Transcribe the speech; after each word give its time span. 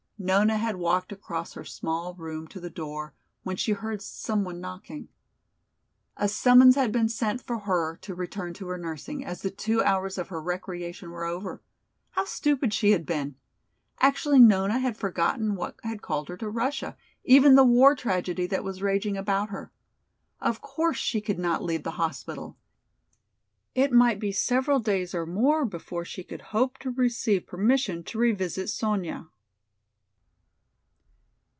Nona 0.23 0.57
had 0.57 0.75
walked 0.75 1.11
across 1.11 1.53
her 1.53 1.63
small 1.65 2.13
room 2.13 2.47
to 2.49 2.59
the 2.59 2.69
door, 2.69 3.15
when 3.41 3.55
she 3.55 3.71
heard 3.71 4.03
some 4.03 4.43
one 4.43 4.61
knocking. 4.61 5.07
A 6.15 6.27
summons 6.27 6.75
had 6.75 6.91
been 6.91 7.09
sent 7.09 7.41
for 7.41 7.57
her 7.57 7.97
to 8.03 8.13
return 8.13 8.53
to 8.53 8.67
her 8.67 8.77
nursing, 8.77 9.25
as 9.25 9.41
the 9.41 9.49
two 9.49 9.81
hours 9.81 10.19
of 10.19 10.27
her 10.27 10.39
recreation 10.39 11.09
were 11.09 11.25
over. 11.25 11.63
How 12.11 12.25
stupid 12.25 12.71
she 12.71 12.91
had 12.91 13.03
been! 13.03 13.33
Actually 13.99 14.37
Nona 14.37 14.77
had 14.77 14.95
forgotten 14.95 15.55
what 15.55 15.79
had 15.81 16.03
called 16.03 16.27
her 16.29 16.37
to 16.37 16.51
Russia, 16.51 16.95
even 17.23 17.55
the 17.55 17.63
war 17.65 17.95
tragedy 17.95 18.45
that 18.45 18.63
was 18.63 18.83
raging 18.83 19.17
about 19.17 19.49
her. 19.49 19.71
Of 20.39 20.61
course 20.61 20.97
she 20.99 21.19
could 21.19 21.39
not 21.39 21.63
leave 21.63 21.81
the 21.81 21.97
hospital! 21.97 22.57
It 23.73 23.91
might 23.91 24.19
be 24.19 24.31
several 24.31 24.79
days 24.81 25.15
or 25.15 25.25
more 25.25 25.65
before 25.65 26.05
she 26.05 26.23
could 26.23 26.41
hope 26.53 26.77
to 26.77 26.91
receive 26.91 27.47
permission 27.47 28.03
to 28.03 28.19
revisit 28.19 28.69
Sonya. 28.69 29.27